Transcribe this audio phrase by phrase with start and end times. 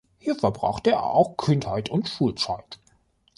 [0.17, 2.79] Hier verbrachte er auch Kindheit und Schulzeit.